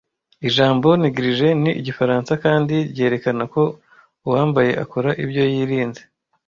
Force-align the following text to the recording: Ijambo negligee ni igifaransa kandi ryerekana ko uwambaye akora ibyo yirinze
Ijambo 0.47 0.87
negligee 1.01 1.53
ni 1.61 1.71
igifaransa 1.79 2.31
kandi 2.43 2.75
ryerekana 2.91 3.43
ko 3.53 3.61
uwambaye 4.25 4.71
akora 4.83 5.09
ibyo 5.23 5.43
yirinze 5.53 6.01